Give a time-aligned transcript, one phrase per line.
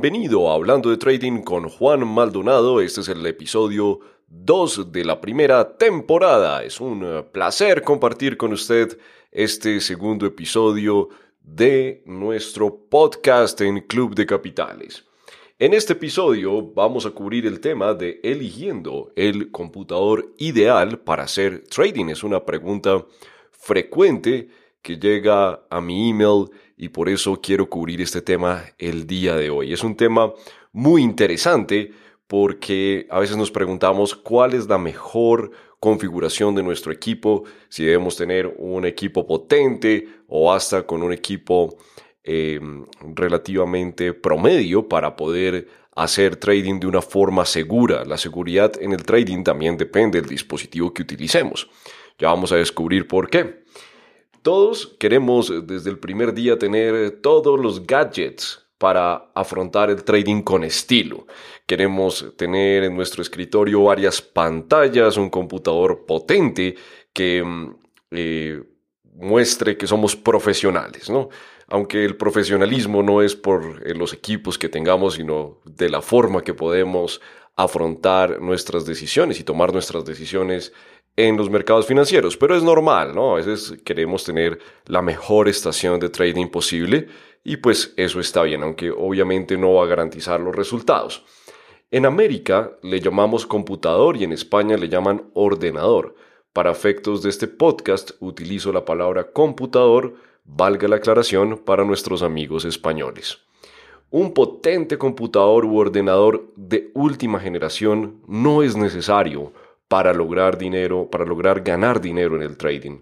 [0.00, 2.80] Bienvenido a Hablando de Trading con Juan Maldonado.
[2.80, 6.64] Este es el episodio 2 de la primera temporada.
[6.64, 8.98] Es un eh, placer compartir con usted
[9.30, 11.10] este segundo episodio
[11.42, 15.04] de nuestro podcast en Club de Capitales.
[15.58, 21.64] En este episodio vamos a cubrir el tema de eligiendo el computador ideal para hacer
[21.68, 22.06] trading.
[22.06, 23.04] Es una pregunta
[23.50, 24.48] frecuente
[24.82, 29.50] que llega a mi email y por eso quiero cubrir este tema el día de
[29.50, 29.72] hoy.
[29.72, 30.32] Es un tema
[30.72, 31.92] muy interesante
[32.26, 38.16] porque a veces nos preguntamos cuál es la mejor configuración de nuestro equipo, si debemos
[38.16, 41.76] tener un equipo potente o hasta con un equipo
[42.22, 42.84] em,
[43.16, 48.04] relativamente promedio para poder hacer trading de una forma segura.
[48.04, 51.68] La seguridad en el trading también depende del dispositivo que utilicemos.
[52.18, 53.64] Ya vamos a descubrir por qué.
[54.42, 60.64] Todos queremos desde el primer día tener todos los gadgets para afrontar el trading con
[60.64, 61.26] estilo.
[61.66, 66.74] Queremos tener en nuestro escritorio varias pantallas, un computador potente
[67.12, 67.74] que mm,
[68.12, 68.62] eh,
[69.16, 71.28] muestre que somos profesionales, ¿no?
[71.68, 76.42] Aunque el profesionalismo no es por eh, los equipos que tengamos, sino de la forma
[76.42, 77.20] que podemos
[77.56, 80.72] afrontar nuestras decisiones y tomar nuestras decisiones
[81.16, 83.32] en los mercados financieros, pero es normal, ¿no?
[83.32, 87.08] A veces queremos tener la mejor estación de trading posible
[87.44, 91.24] y pues eso está bien, aunque obviamente no va a garantizar los resultados.
[91.90, 96.14] En América le llamamos computador y en España le llaman ordenador.
[96.52, 100.14] Para efectos de este podcast utilizo la palabra computador,
[100.44, 103.38] valga la aclaración, para nuestros amigos españoles.
[104.10, 109.52] Un potente computador u ordenador de última generación no es necesario
[109.90, 113.00] para lograr dinero, para lograr ganar dinero en el trading.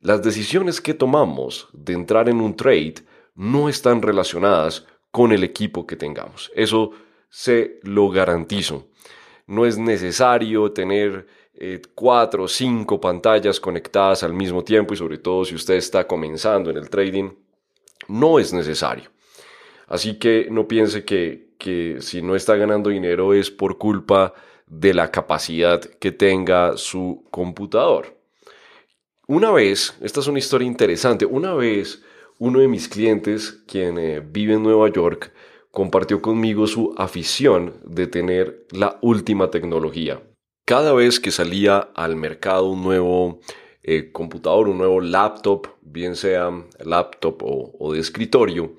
[0.00, 2.94] Las decisiones que tomamos de entrar en un trade
[3.34, 6.52] no están relacionadas con el equipo que tengamos.
[6.54, 6.92] Eso
[7.28, 8.86] se lo garantizo.
[9.48, 15.18] No es necesario tener eh, cuatro o cinco pantallas conectadas al mismo tiempo y sobre
[15.18, 17.30] todo si usted está comenzando en el trading,
[18.06, 19.10] no es necesario.
[19.88, 24.47] Así que no piense que, que si no está ganando dinero es por culpa de
[24.70, 28.18] la capacidad que tenga su computador.
[29.26, 32.02] Una vez, esta es una historia interesante, una vez
[32.38, 35.32] uno de mis clientes, quien eh, vive en Nueva York,
[35.70, 40.22] compartió conmigo su afición de tener la última tecnología.
[40.64, 43.40] Cada vez que salía al mercado un nuevo
[43.82, 46.50] eh, computador, un nuevo laptop, bien sea
[46.84, 48.74] laptop o, o de escritorio,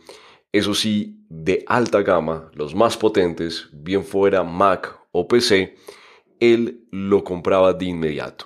[0.51, 5.75] eso sí, de alta gama, los más potentes, bien fuera Mac o PC,
[6.39, 8.45] él lo compraba de inmediato.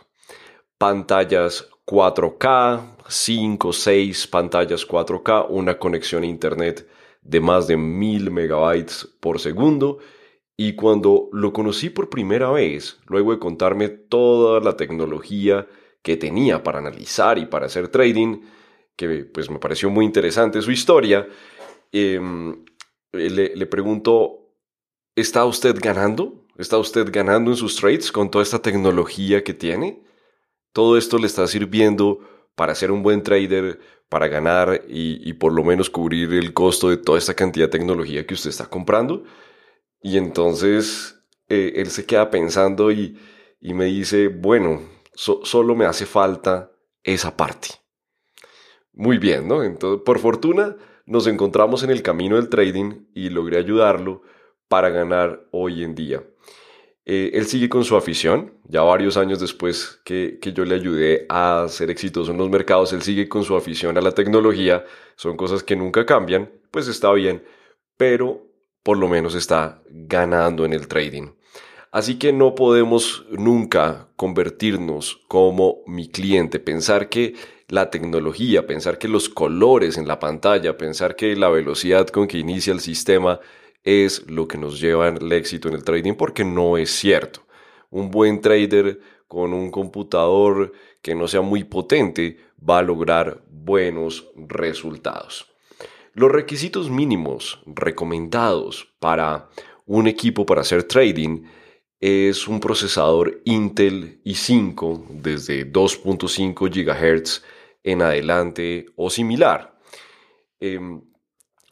[0.77, 6.87] Pantallas 4K, 5, 6 pantallas 4K, una conexión a Internet
[7.21, 9.99] de más de 1000 megabytes por segundo.
[10.55, 15.67] Y cuando lo conocí por primera vez, luego de contarme toda la tecnología
[16.01, 18.41] que tenía para analizar y para hacer trading,
[18.95, 21.27] que pues me pareció muy interesante su historia,
[21.91, 22.63] em,
[23.11, 24.51] le, le pregunto,
[25.15, 26.42] ¿está usted ganando?
[26.57, 30.03] ¿Está usted ganando en sus trades con toda esta tecnología que tiene?
[30.71, 32.19] ¿Todo esto le está sirviendo
[32.55, 36.97] para ser un buen trader, para ganar y, por lo menos cubrir el costo de
[36.97, 39.23] toda esta cantidad de tecnología que usted está comprando?
[40.01, 43.17] Y entonces eh, él se queda pensando y,
[43.59, 44.81] me dice, bueno,
[45.15, 46.71] solo me hace falta
[47.01, 47.69] esa parte.
[48.91, 49.63] Muy bien, ¿no?
[49.63, 50.75] Entonces, por fortuna,
[51.07, 54.21] nos encontramos en el camino del trading y logré ayudarlo
[54.67, 56.23] para ganar hoy en día.
[57.05, 61.25] Eh, él sigue con su afición, ya varios años después que, que, yo le ayudé
[61.27, 64.85] a ser exitoso en los mercados, él sigue con su afición a la tecnología,
[65.17, 67.43] son cosas que nunca cambian, pues está bien,
[67.97, 68.47] pero
[68.83, 71.31] por lo menos está ganando en el trading.
[71.91, 77.35] Así que no podemos nunca convertirnos como mi cliente, pensar que
[77.67, 82.39] la tecnología, pensar que los colores en la pantalla, pensar que la velocidad con que
[82.39, 83.39] inicia el sistema
[83.83, 87.41] es lo que nos lleva al éxito en el trading porque no es cierto.
[87.89, 92.37] Un buen trader con un computador que no sea muy potente
[92.67, 95.47] va a lograr buenos resultados.
[96.13, 99.49] Los requisitos mínimos recomendados para
[99.85, 101.43] un equipo para hacer trading
[101.99, 107.43] es un procesador Intel i5 desde 2.5 GHz
[107.83, 109.79] en adelante o similar.
[110.59, 111.01] Em,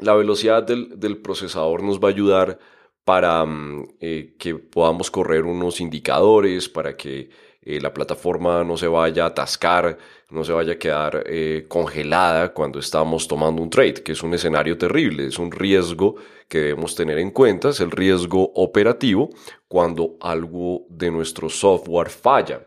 [0.01, 2.59] la velocidad del, procesador nos va a ayudar
[3.06, 7.30] para mm, eh, que podamos correr unos indicadores, para que
[7.62, 9.98] eh, la plataforma no se vaya a atascar,
[10.31, 14.33] no se vaya a quedar eh, congelada cuando estamos tomando un trade, que es un
[14.33, 16.15] escenario terrible, es un riesgo
[16.48, 19.30] que debemos tener en cuenta, es el riesgo operativo
[19.68, 22.65] cuando algo de nuestro software falla.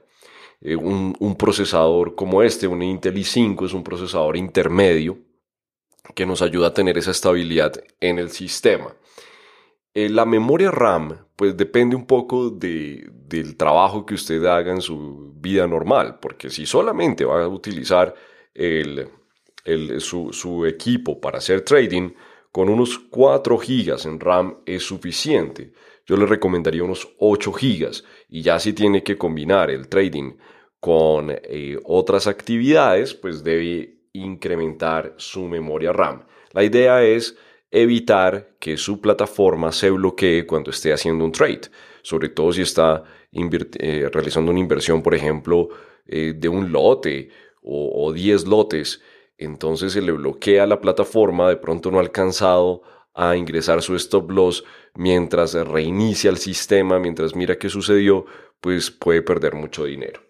[0.63, 5.19] Un, un, procesador como este, un Intel i5, es un procesador intermedio
[6.15, 8.95] que nos ayuda a tener esa estabilidad en el sistema.
[9.95, 14.81] Eh, la memoria RAM, pues depende un poco de, del trabajo que usted haga en
[14.81, 18.15] su vida normal, porque si solamente va a utilizar
[19.99, 22.11] su, equipo para hacer trading,
[22.51, 25.73] con unos 4 GB en RAM es suficiente.
[26.07, 27.91] Yo le recomendaría unos 8 GB
[28.29, 30.35] y ya si tiene que combinar el trading
[30.79, 36.25] con eh, otras actividades, pues debe incrementar su memoria RAM.
[36.53, 37.37] La idea es
[37.71, 41.63] evitar que su plataforma se bloquee cuando esté haciendo un trade,
[42.03, 43.03] sobre todo si está
[43.33, 45.69] eh, realizando una inversión, por ejemplo,
[46.07, 47.31] eh, de un lote
[47.63, 49.03] o, 10 lotes,
[49.39, 52.83] entonces se le bloquea la plataforma, de pronto no ha alcanzado
[53.15, 54.65] a ingresar su stop loss
[54.95, 58.27] mientras reinicia el sistema, mientras mira qué sucedió,
[58.61, 60.21] pues puede perder mucho dinero.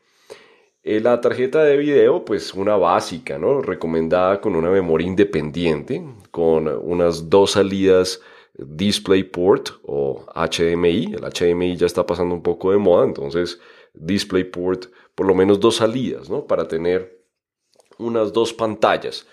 [0.86, 3.62] Eh, la tarjeta de video, pues una básica, ¿no?
[3.62, 8.20] Recomendada con una memoria independiente, con unas dos salidas
[8.58, 11.14] DisplayPort o HDMI.
[11.14, 13.58] El HDMI ya está pasando un poco de moda, entonces
[13.94, 16.46] DisplayPort, por lo menos dos salidas, ¿no?
[16.46, 17.24] Para tener
[17.96, 19.26] unas dos pantallas.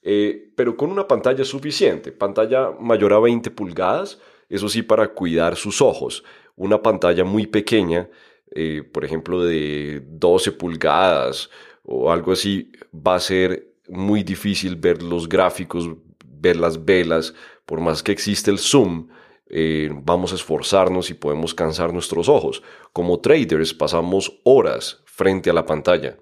[0.00, 5.56] Eh, pero con una pantalla suficiente, pantalla mayor a 20 pulgadas, eso sí para cuidar
[5.56, 6.24] sus ojos.
[6.56, 8.08] Una pantalla muy pequeña
[8.54, 11.50] eh, por ejemplo, de 12 pulgadas
[11.82, 15.90] o algo así, va a ser muy difícil ver los gráficos,
[16.24, 17.34] ver las velas,
[17.66, 19.08] por más que existe el zoom,
[19.48, 22.62] eh, vamos a esforzarnos y podemos cansar nuestros ojos.
[22.92, 26.16] Como traders pasamos horas frente a la pantalla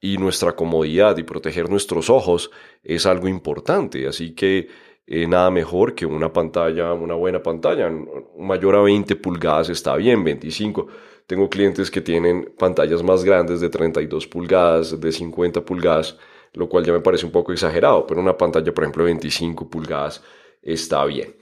[0.00, 2.50] y nuestra comodidad y proteger nuestros ojos
[2.82, 4.68] es algo importante, así que
[5.10, 7.90] eh, nada mejor que una pantalla, una buena pantalla,
[8.38, 10.86] mayor a 20 pulgadas está bien, 25
[11.26, 16.16] tengo clientes que tienen pantallas más grandes de 32 pulgadas, de 50 pulgadas,
[16.54, 19.70] lo cual ya me parece un poco exagerado, pero una pantalla, por ejemplo, de 25
[19.70, 20.24] pulgadas
[20.60, 21.36] está bien.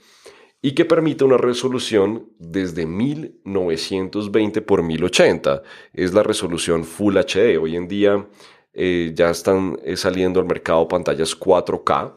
[0.61, 5.63] Y que permite una resolución desde 1920 por 1080.
[5.93, 7.57] Es la resolución Full HD.
[7.59, 8.27] Hoy en día
[8.73, 12.13] eh, ya están eh, saliendo al mercado pantallas 4K,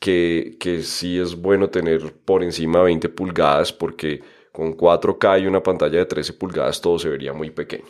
[0.00, 5.46] que, que sí es bueno tener por encima de 20 pulgadas porque con 4K y
[5.46, 7.84] una pantalla de 13 pulgadas todo se vería muy pequeño.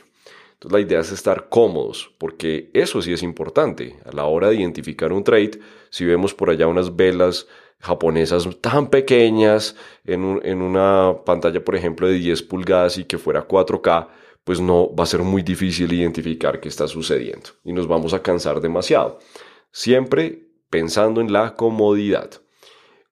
[0.52, 3.96] Entonces la idea es estar cómodos, porque eso sí es importante.
[4.04, 5.58] A la hora de identificar un trade,
[5.88, 7.46] si vemos por allá unas velas
[7.78, 9.74] japonesas tan pequeñas
[10.04, 14.08] en, en una pantalla, por ejemplo, de 10 pulgadas y que fuera 4K,
[14.44, 18.22] pues no va a ser muy difícil identificar qué está sucediendo y nos vamos a
[18.22, 19.18] cansar demasiado.
[19.70, 22.30] Siempre pensando en la comodidad.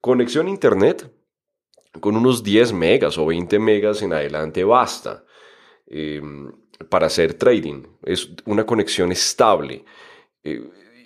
[0.01, 1.11] Conexión a Internet
[1.99, 5.25] con unos 10 megas o 20 megas en adelante basta
[5.87, 6.51] em,
[6.89, 7.83] para hacer trading.
[8.03, 9.83] Es una conexión estable.
[10.43, 10.61] Eh,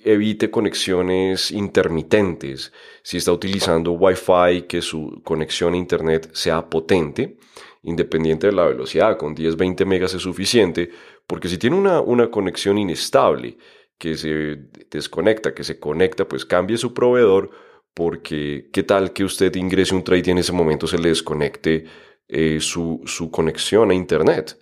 [0.06, 2.72] evite conexiones intermitentes.
[3.02, 7.38] Si está utilizando Wi-Fi, que su conexión a Internet sea potente,
[7.84, 10.90] independiente de la velocidad, con 10-20 megas es suficiente,
[11.26, 13.58] porque si tiene una, una conexión inestable,
[14.04, 14.58] que se
[14.92, 17.52] desconecta, que se conecta, pues cambie su proveedor
[17.94, 21.86] porque qué tal que usted ingrese un trade y en ese momento se le desconecte
[22.28, 24.60] eh, su, su conexión a Internet.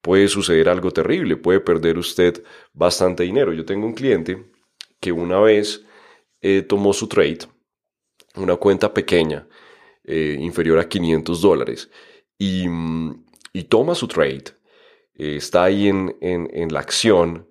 [0.00, 3.52] Puede suceder algo terrible, puede perder usted bastante dinero.
[3.52, 4.44] Yo tengo un cliente
[5.00, 5.84] que una vez
[6.40, 7.48] eh, tomó su trade,
[8.36, 9.48] una cuenta pequeña,
[10.04, 11.90] eh, inferior a 500 dólares,
[12.38, 12.66] y,
[13.52, 14.44] y, toma su trade,
[15.14, 17.48] está ahí en, en, en la acción,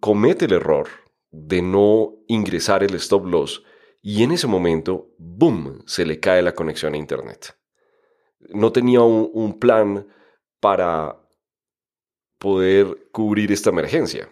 [0.00, 0.88] comete el error
[1.30, 3.62] de no ingresar el stop loss
[4.02, 7.56] y en ese momento, ¡boom!, se le cae la conexión a Internet.
[8.50, 10.06] No tenía un, plan
[10.60, 11.18] para
[12.38, 14.28] poder cubrir esta emergencia.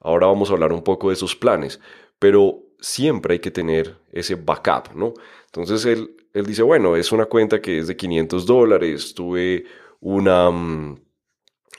[0.00, 1.80] Ahora vamos a hablar un poco de esos planes,
[2.18, 5.14] pero siempre hay que tener ese backup, ¿no?
[5.46, 9.64] Entonces él, él dice, bueno, es una cuenta que es de 500 dólares, tuve
[10.00, 11.00] una mm,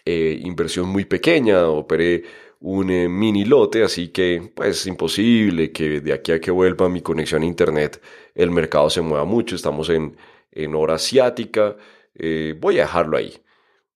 [0.06, 2.24] eh, inversión muy pequeña, operé
[2.60, 6.90] un eh, mini lote, así que pues es imposible que de aquí a que vuelva
[6.90, 8.02] mi conexión a internet
[8.36, 10.18] el mercado se mueva mucho, estamos en,
[10.52, 11.78] en hora asiática,
[12.16, 13.34] eh, voy a dejarlo ahí.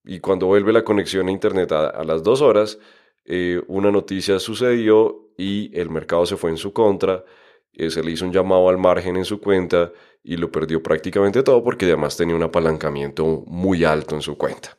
[0.05, 2.79] Y cuando vuelve la conexión a internet a, las dos horas,
[3.25, 7.23] eh, una noticia sucedió y el mercado se fue en su contra,
[7.75, 9.91] se le hizo un llamado al margen en su cuenta
[10.23, 14.77] y lo perdió prácticamente todo porque además tenía un apalancamiento muy alto en su cuenta.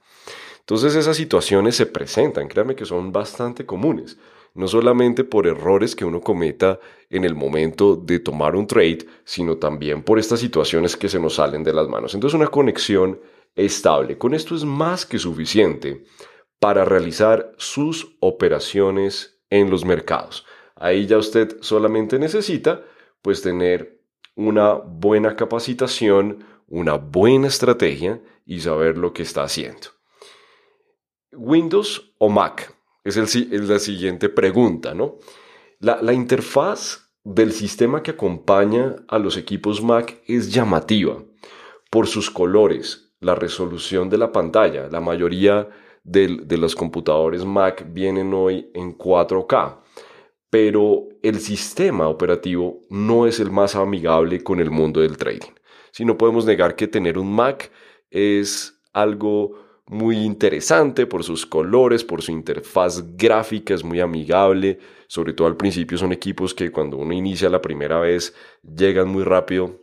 [0.66, 4.18] Entonces esas situaciones se presentan, créanme que son bastante comunes,
[4.54, 6.80] no solamente por errores que uno cometa
[7.10, 11.34] en el momento de tomar un trade, sino también por estas situaciones que se nos
[11.34, 12.14] salen de las manos.
[12.14, 13.20] Entonces una conexión
[13.54, 16.04] estable, con esto es más que suficiente
[16.58, 20.46] para realizar sus operaciones en los mercados.
[20.76, 22.82] Ahí ya usted solamente necesita
[23.20, 24.00] pues tener
[24.34, 29.88] una buena capacitación, una buena estrategia y saber lo que está haciendo.
[31.36, 32.74] Windows o Mac
[33.04, 33.16] es,
[33.50, 35.18] la siguiente pregunta, ¿no?
[35.80, 41.22] La, interfaz del sistema que acompaña a los equipos Mac es llamativa
[41.90, 44.88] por sus colores, la resolución de la pantalla.
[44.88, 45.68] La mayoría
[46.02, 49.80] de, los computadores Mac vienen hoy en 4K,
[50.48, 55.52] pero el sistema operativo no es el más amigable con el mundo del trading.
[55.90, 57.70] Si no podemos negar que tener un Mac
[58.10, 65.34] es algo muy interesante por sus colores, por su interfaz gráfica, es muy amigable, sobre
[65.34, 69.80] todo al principio son equipos que cuando uno inicia la primera vez llegan muy rápido,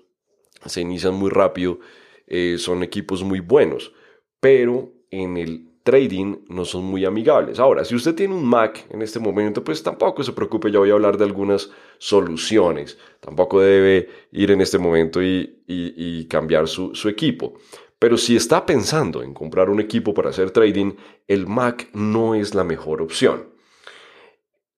[0.66, 1.80] se inician muy rápido,
[2.28, 3.94] eh, son equipos muy buenos,
[4.40, 7.60] pero en el trading no son muy amigables.
[7.60, 10.92] Ahora, si usted tiene un Mac en este momento, pues tampoco se preocupe, ya voy
[10.92, 12.98] a hablar de algunas soluciones.
[13.20, 17.54] Tampoco debe ir en este momento y, cambiar su, equipo.
[18.02, 20.94] Pero si está pensando en comprar un equipo para hacer trading,
[21.28, 23.50] el Mac no es la mejor opción.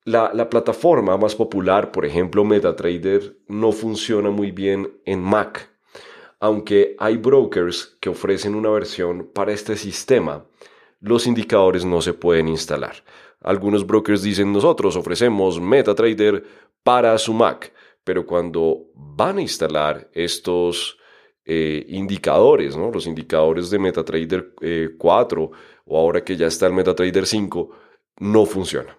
[0.03, 5.69] La, la, plataforma más popular, por ejemplo MetaTrader, no funciona muy bien en Mac,
[6.41, 10.45] aunque hay brokers que ofrecen una versión para este sistema
[10.99, 13.03] los indicadores no se pueden instalar.
[13.41, 16.43] Algunos brokers dicen nosotros ofrecemos MetaTrader
[16.81, 20.97] para su Mac, pero cuando van a instalar estos
[21.45, 22.91] eh, indicadores, ¿no?
[22.91, 24.53] los indicadores de MetaTrader
[24.97, 27.69] 4 eh, o ahora que ya está el MetaTrader 5,
[28.19, 28.97] no funciona.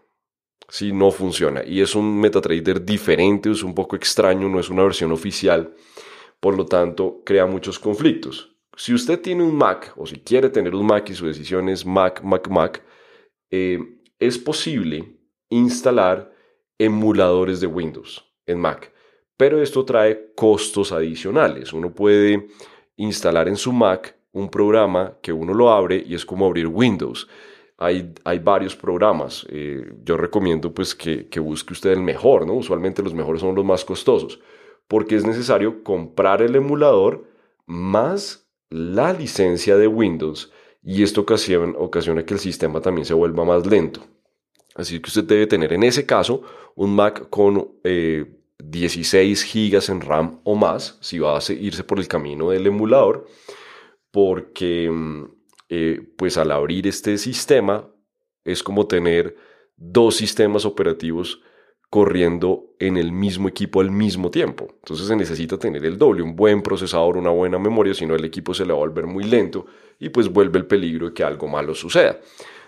[0.69, 1.63] Sí, no funciona.
[1.65, 5.75] Y es un MetaTrader diferente, es un poco extraño, no es una versión oficial.
[6.41, 10.75] Por lo tanto, crea muchos conflictos si usted tiene un Mac o si quiere tener
[10.75, 12.83] un Mac y su decisión es Mac, Mac, Mac,
[13.51, 13.79] eh,
[14.19, 16.33] es posible instalar
[16.79, 18.93] emuladores de Windows en Mac.
[19.37, 21.73] Pero esto trae costos adicionales.
[21.73, 22.49] Uno puede
[22.97, 27.29] instalar en su Mac un programa que uno lo abre y es como abrir Windows.
[27.79, 29.47] Hay, hay varios programas.
[29.49, 32.55] Eh, yo recomiendo pues que, que busque usted el mejor, ¿no?
[32.55, 34.41] Usualmente los mejores son los más costosos,
[34.87, 37.25] porque es necesario comprar el emulador
[37.67, 43.67] más la licencia de Windows y esto ocasiona, que el sistema también se vuelva más
[43.67, 44.01] lento.
[44.75, 46.43] Así que usted debe tener en ese caso
[46.75, 47.69] un Mac con
[48.59, 52.67] 16 eh, GB en RAM o más, si va a irse por el camino del
[52.67, 53.27] emulador,
[54.11, 55.25] porque mm,
[55.69, 57.89] eh, pues al abrir este sistema
[58.45, 59.37] es como tener
[59.77, 61.41] dos sistemas operativos
[61.95, 64.67] corriendo en el mismo equipo al mismo tiempo.
[64.69, 68.25] Entonces se necesita tener el doble, un buen procesador, una buena memoria, si no el
[68.25, 69.67] equipo se le va a volver muy lento
[70.01, 72.19] y pues vuelve el peligro de que algo malo suceda.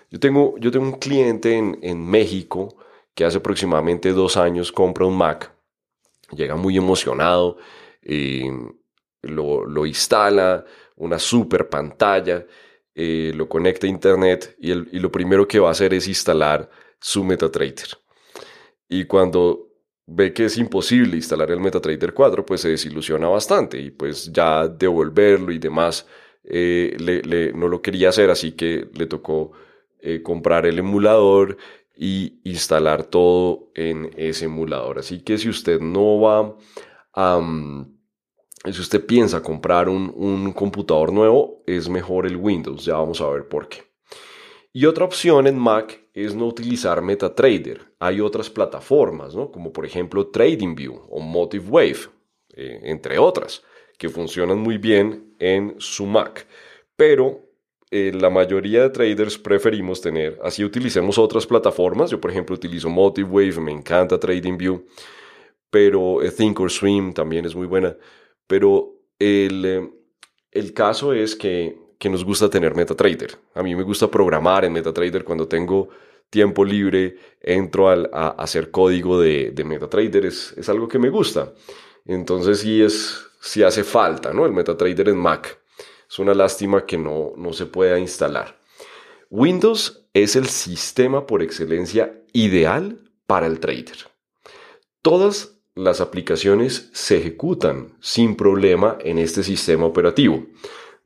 [0.09, 2.77] Yo tengo, yo tengo un cliente en, México
[3.13, 5.51] que hace aproximadamente dos años compra un Mac,
[6.31, 7.57] llega muy emocionado,
[8.01, 8.49] eh,
[9.21, 10.65] lo, instala,
[10.95, 12.45] una super pantalla,
[12.95, 16.69] eh, lo conecta a internet y, y lo primero que va a hacer es instalar
[16.99, 17.97] su MetaTrader.
[18.89, 19.67] Y cuando
[20.07, 24.67] ve que es imposible instalar el MetaTrader 4, pues se desilusiona bastante y pues ya
[24.67, 26.07] devolverlo y demás
[26.43, 29.51] eh, le, no lo quería hacer, así que le tocó
[29.99, 31.57] eh, comprar el emulador
[31.97, 34.99] y instalar todo en ese emulador.
[34.99, 36.55] Así que si usted no va
[37.13, 37.41] a...
[38.71, 43.29] si usted piensa comprar un, un computador nuevo, es mejor el Windows, ya vamos a
[43.29, 43.87] ver por qué.
[44.73, 47.95] Y otra opción en Mac es no utilizar MetaTrader.
[47.99, 49.51] Hay otras plataformas, ¿no?
[49.51, 52.09] como por ejemplo TradingView o MotiveWave,
[52.53, 53.63] eh, entre otras,
[53.97, 56.45] que funcionan muy bien en su Mac.
[56.95, 57.46] Pero
[57.91, 62.11] eh, la mayoría de traders preferimos tener, así utilicemos otras plataformas.
[62.11, 64.85] Yo, por ejemplo, utilizo MotiveWave, me encanta TradingView,
[65.69, 67.95] pero eh, Thinkorswim también es muy buena.
[68.47, 69.91] Pero el,
[70.51, 73.37] el caso es que que nos gusta tener MetaTrader.
[73.55, 75.89] A mí me gusta programar en MetaTrader cuando tengo
[76.29, 81.53] tiempo libre, entro a, hacer código de, MetaTrader, es, es, algo que me gusta.
[82.05, 84.45] Entonces sí, es, sí hace falta, ¿no?
[84.45, 85.59] El MetaTrader en Mac.
[86.09, 88.59] Es una lástima que no, no se pueda instalar.
[89.29, 93.97] Windows es el sistema por excelencia ideal para el trader.
[95.01, 100.45] Todas las aplicaciones se ejecutan sin problema en este sistema operativo.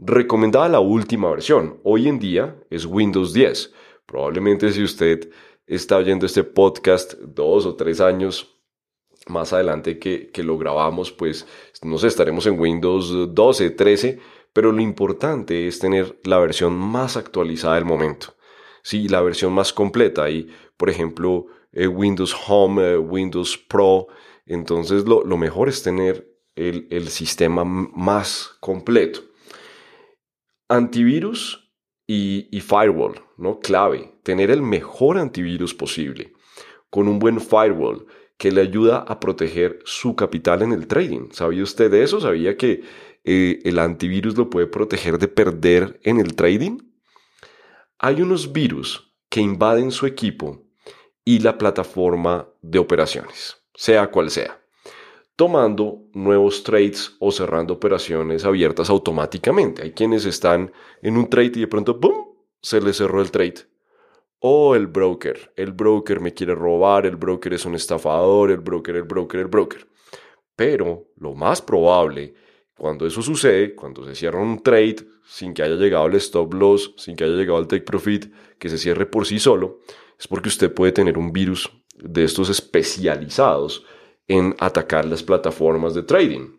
[0.03, 1.79] recomendada la última versión.
[1.83, 3.71] Hoy en día es Windows 10.
[4.07, 5.29] Probablemente si usted
[5.67, 8.55] está oyendo este podcast dos o tres años
[9.27, 11.45] más adelante que, que lo grabamos, pues
[11.83, 14.19] no sé, estaremos en Windows 12, 13,
[14.53, 18.35] pero lo importante es tener la versión más actualizada del momento.
[18.83, 20.29] Sí, la versión más completa.
[20.29, 24.07] Y, por ejemplo, eh, Windows Home, eh, Windows Pro.
[24.45, 29.21] Entonces, lo, mejor es tener el, el sistema más completo.
[30.67, 31.71] Antivirus
[32.07, 33.59] y, y, firewall, ¿no?
[33.59, 36.33] Clave, tener el mejor antivirus posible
[36.89, 38.05] con un buen firewall
[38.37, 41.29] que le ayuda a proteger su capital en el trading.
[41.31, 42.19] ¿Sabía usted de eso?
[42.19, 42.81] ¿Sabía que
[43.23, 46.79] eh, el antivirus lo puede proteger de perder en el trading?
[47.99, 50.63] Hay unos virus que invaden su equipo
[51.23, 54.59] y la plataforma de operaciones, sea cual sea,
[55.35, 59.83] tomando nuevos trades o cerrando operaciones abiertas automáticamente.
[59.83, 63.55] Hay quienes están en un trade y de pronto, ¡boom!, se les cerró el trade.
[64.39, 68.95] O el broker, el broker me quiere robar, el broker es un estafador, el broker,
[68.95, 69.87] el broker, el broker.
[70.55, 72.33] Pero lo más probable
[72.81, 76.95] cuando eso sucede, cuando se cierra un trade sin que haya llegado el stop loss,
[76.97, 79.81] sin que haya llegado el take profit, que se cierre por sí solo,
[80.19, 83.85] es porque usted puede tener un virus de estos especializados
[84.27, 86.55] en atacar las plataformas de trading.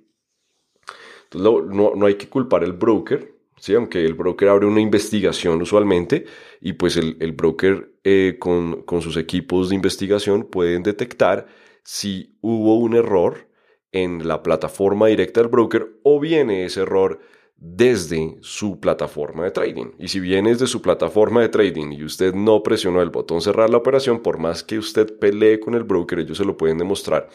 [1.24, 3.74] Entonces, no, no, hay que culpar al broker, ¿sí?
[3.74, 6.26] aunque el broker abre una investigación usualmente
[6.60, 11.48] y pues el, el broker eh, con, con sus equipos de investigación pueden detectar
[11.82, 13.48] si hubo un error
[13.92, 17.20] en la plataforma directa del broker o viene ese error
[17.56, 19.92] desde su plataforma de trading.
[19.98, 23.70] Y si viene desde su plataforma de trading y usted no presionó el botón cerrar
[23.70, 27.28] la operación, por más que usted pelee con el broker, ellos se lo pueden demostrar,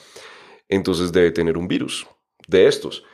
[0.68, 2.06] entonces debe tener un virus
[2.48, 3.06] de estos.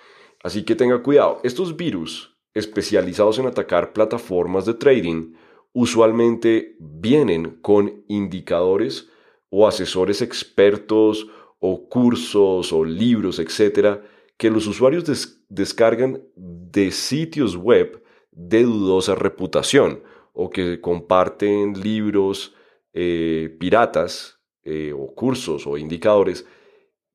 [0.41, 1.39] Así que tenga cuidado.
[1.43, 5.33] Estos virus especializados en atacar plataformas de trading
[5.71, 9.09] usualmente vienen con indicadores
[9.49, 11.27] o asesores expertos
[11.65, 14.03] o cursos o libros, etcétera,
[14.35, 15.05] que los usuarios
[15.47, 22.53] descargan de sitios web de dudosa reputación o que comparten libros
[22.91, 26.45] eh, piratas eh, o cursos o indicadores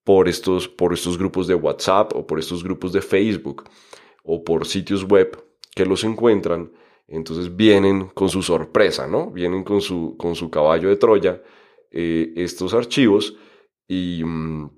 [0.02, 3.64] por estos, por estos grupos de WhatsApp o por estos grupos de Facebook
[4.22, 5.36] o por sitios web
[5.74, 6.72] que los encuentran.
[7.06, 9.30] Entonces vienen con su sorpresa, ¿no?
[9.30, 11.42] Vienen con su, con su caballo de Troya
[11.90, 13.36] eh, estos archivos
[13.88, 14.70] y mm,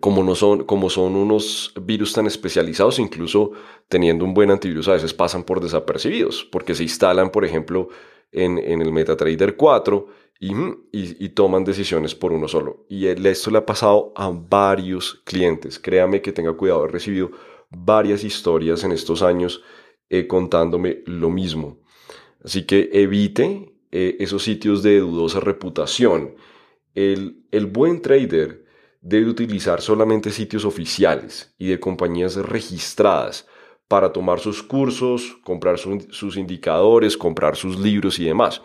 [0.00, 3.52] como, no son, como son unos virus tan especializados, incluso
[3.88, 7.88] teniendo un buen antivirus a veces pasan por desapercibidos, porque se instalan, por ejemplo,
[8.32, 10.06] en, en el MetaTrader 4
[10.40, 12.86] mm, y, y, toman decisiones por uno solo.
[12.88, 15.78] Y esto le ha pasado a varios clientes.
[15.78, 17.30] Créame que tenga cuidado, he recibido
[17.70, 19.62] varias historias en estos años
[20.08, 21.78] eh, contándome lo mismo.
[22.44, 26.34] Así que evite eh, esos sitios de dudosa reputación
[26.94, 28.64] el, buen trader
[29.00, 33.46] debe utilizar solamente sitios oficiales y de compañías registradas
[33.88, 38.62] para tomar sus cursos, comprar sus indicadores, comprar sus libros y demás.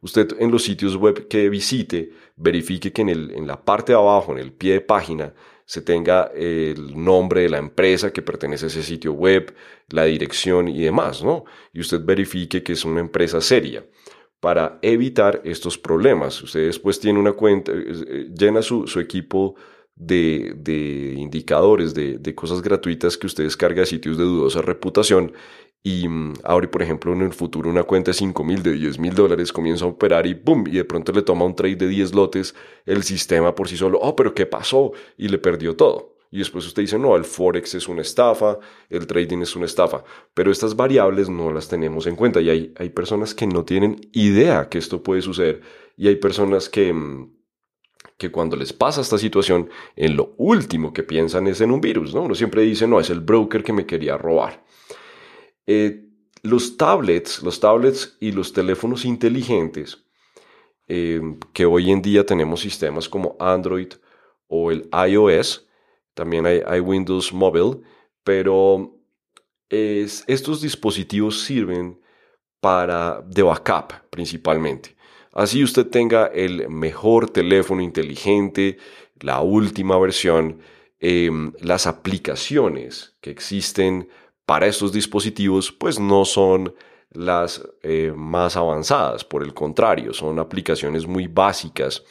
[0.00, 4.38] Usted en los sitios web que visite, verifique que en, la parte de abajo, en
[4.38, 5.32] el pie de página,
[5.64, 9.54] se tenga el nombre de la empresa que pertenece a ese sitio web,
[9.88, 11.44] la dirección y demás, ¿no?
[11.72, 13.84] Y usted verifique que es una empresa seria
[14.44, 16.42] para evitar estos problemas.
[16.42, 19.54] Usted después tiene una cuenta, eh, eh, llena su, equipo
[19.96, 25.32] de, indicadores, de, cosas gratuitas que usted descarga de sitios de dudosa reputación
[25.82, 28.98] y mm, abre, por ejemplo, en el futuro una cuenta de 5 mil, de 10
[28.98, 30.64] mil dólares, comienza a operar y ¡boom!
[30.66, 32.54] Y de pronto le toma un trade de 10 lotes,
[32.84, 34.92] el sistema por sí solo, ¡oh, pero qué pasó!
[35.16, 38.58] Y le perdió todo y después usted dice, no, el forex es una estafa,
[38.90, 40.02] el trading es una estafa,
[40.34, 44.00] pero estas variables no las tenemos en cuenta y hay, hay personas que no tienen
[44.12, 45.60] idea que esto puede suceder
[45.96, 47.32] y hay personas que, mm,
[48.16, 52.14] que cuando les pasa esta situación, en lo último que piensan es en un virus,
[52.14, 52.22] ¿no?
[52.22, 54.64] Uno siempre dice, no, es el broker que me quería robar.
[55.66, 56.04] Eh,
[56.42, 60.04] los tablets, los tablets y los teléfonos inteligentes,
[60.86, 61.20] eh,
[61.52, 63.92] que hoy en día tenemos sistemas como Android
[64.46, 65.66] o el iOS,
[66.14, 67.80] también hay, Windows Mobile,
[68.22, 68.96] pero
[69.68, 72.00] es, estos dispositivos sirven
[72.60, 74.96] para de backup principalmente.
[75.32, 78.78] Así usted tenga el mejor teléfono inteligente,
[79.20, 80.60] la última versión,
[81.00, 84.08] em, las aplicaciones que existen
[84.46, 86.74] para estos dispositivos pues no son
[87.10, 92.04] las eh, más avanzadas, por el contrario, son aplicaciones muy básicas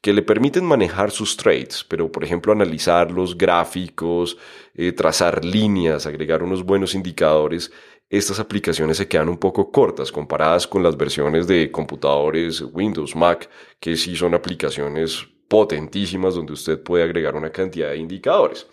[0.00, 4.36] que le permiten manejar sus trades, pero por ejemplo analizar los gráficos,
[4.74, 7.72] eh, trazar líneas, agregar unos buenos indicadores,
[8.08, 13.50] estas aplicaciones se quedan un poco cortas comparadas con las versiones de computadores Windows, Mac,
[13.80, 18.66] que sí son aplicaciones potentísimas donde usted puede agregar una cantidad de indicadores.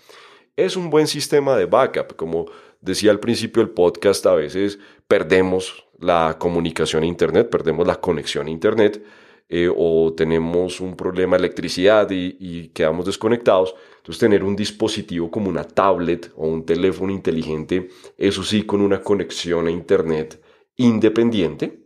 [0.55, 2.45] Es un buen sistema de backup, como
[2.79, 8.45] decía al principio del podcast, a veces perdemos la comunicación a Internet, perdemos la conexión
[8.47, 9.03] a Internet
[9.49, 13.75] eh, o tenemos un problema de electricidad y, y quedamos desconectados.
[13.97, 19.01] Entonces tener un dispositivo como una tablet o un teléfono inteligente, eso sí, con una
[19.01, 20.41] conexión a Internet
[20.75, 21.85] independiente,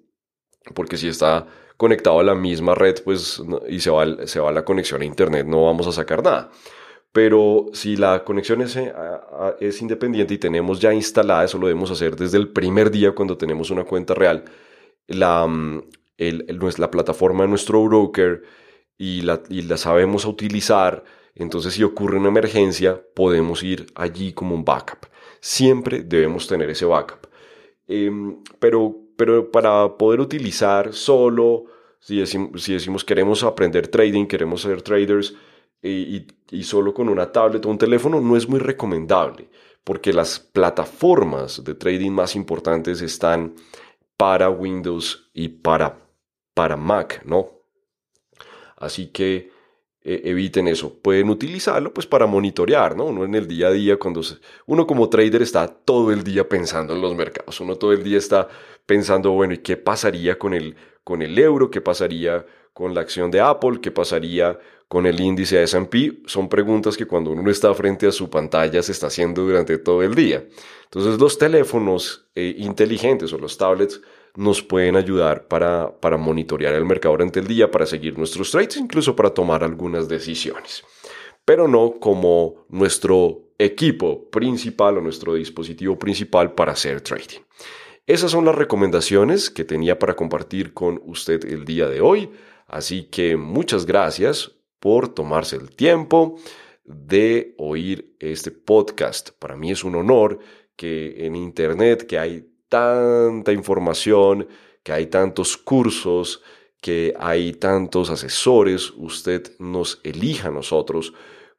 [0.73, 1.45] porque si está
[1.77, 5.45] conectado a la misma red pues, y se va, se va la conexión a Internet,
[5.45, 6.49] no vamos a sacar nada.
[7.11, 8.91] Pero si la conexión es, eh,
[9.59, 13.37] es independiente y tenemos ya instalada, eso lo debemos hacer desde el primer día cuando
[13.37, 14.43] tenemos una cuenta real,
[15.07, 15.47] la,
[16.17, 18.43] mm, el, la plataforma de nuestro broker
[18.97, 21.03] y la, y la sabemos utilizar,
[21.35, 25.05] entonces si ocurre una emergencia podemos ir allí como un backup.
[25.39, 27.27] Siempre debemos tener ese backup.
[27.87, 31.65] Em, pero, pero para poder utilizar solo,
[31.99, 35.35] si decimos, si decimos queremos aprender trading, queremos ser traders
[35.81, 39.47] y, y solo con una tablet o un teléfono, no es muy recomendable
[39.87, 43.55] porque las plataformas de trading más importantes están
[44.17, 45.97] para Windows y para,
[46.57, 47.51] para Mac, ¿no?
[48.77, 49.51] Así que
[50.03, 50.91] eh, eviten eso.
[50.91, 53.05] Pueden utilizarlo pues para monitorear, ¿no?
[53.05, 54.21] Uno en el día a día, cuando
[54.65, 58.17] uno como trader está todo el día pensando en los mercados, uno todo el día
[58.17, 58.47] está
[58.87, 61.69] pensando, bueno, ¿y qué pasaría con el, con el euro?
[61.69, 62.43] ¿Qué pasaría
[62.73, 63.79] con la acción de Apple?
[63.79, 66.23] ¿Qué pasaría con el índice de S&P?
[66.25, 70.01] Son preguntas que cuando uno está frente a su pantalla se está haciendo durante todo
[70.01, 70.43] el día.
[70.85, 74.01] Entonces los teléfonos eh, inteligentes o los tablets
[74.37, 78.77] nos pueden ayudar para, para monitorear el mercado durante el día, para seguir nuestros trades,
[78.77, 80.83] incluso para tomar algunas decisiones.
[81.43, 87.39] Pero no como nuestro equipo principal o nuestro dispositivo principal para hacer trading.
[88.05, 92.29] Esas son las recomendaciones que tenía para compartir con usted el día de hoy.
[92.67, 96.37] Así que muchas gracias por tomarse el tiempo
[96.85, 99.31] de oír este podcast.
[99.39, 100.37] Para mí es un honor
[100.75, 104.47] que en Internet, que hay tanta información,
[104.83, 106.41] que hay tantos cursos,
[106.81, 111.13] que hay tantos asesores, usted nos elija a nosotros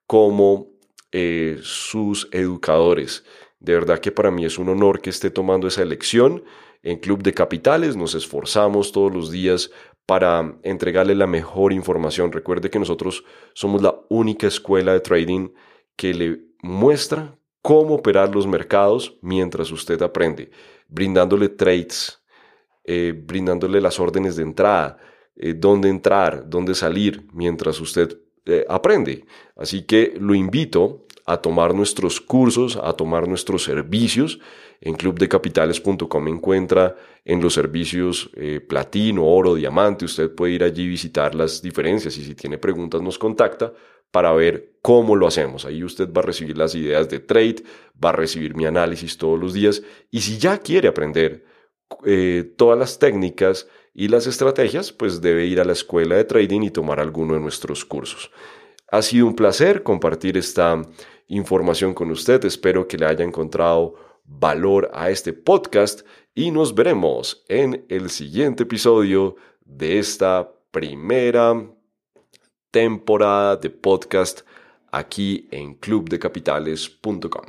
[0.07, 0.68] como
[1.12, 3.25] eh, sus educadores.
[3.61, 6.44] De verdad que para mí es un honor que esté tomando esa elección.
[6.83, 9.71] En Club de Capitales nos esforzamos todos los días
[10.07, 12.33] para entregarle la mejor información.
[12.33, 15.51] Recuerde que nosotros somos la única escuela de trading
[15.97, 20.51] que le muestra cómo operar los mercados mientras usted aprende
[20.88, 22.20] brindándole trades,
[22.85, 24.98] eh, brindándole las órdenes de entrada,
[25.37, 29.27] eh, dónde entrar, dónde salir, mientras usted eh, aprende.
[29.57, 34.40] Así que lo invito a tomar nuestros cursos, a tomar nuestros servicios.
[34.81, 38.31] En clubdecapitales.com encuentra en los servicios
[38.68, 40.07] platino, oro, diamante.
[40.07, 43.72] Usted puede ir allí visitar las diferencias y si tiene preguntas nos contacta
[44.11, 45.64] para ver cómo lo hacemos.
[45.64, 47.62] Ahí usted va a recibir las ideas de trade,
[48.03, 51.44] va a recibir mi análisis todos los días y si ya quiere aprender
[52.05, 56.62] eh, todas las técnicas y las estrategias, pues debe ir a la escuela de trading
[56.62, 58.31] y tomar alguno de nuestros cursos.
[58.90, 60.81] Ha sido un placer compartir esta
[61.27, 62.44] información con usted.
[62.44, 63.94] Espero que le haya encontrado
[64.25, 71.55] valor a este podcast y nos veremos en el siguiente episodio de esta primera
[72.71, 74.41] temporada de podcast
[74.91, 77.45] aquí en clubdecapitales.com.